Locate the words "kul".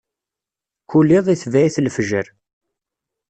0.89-1.09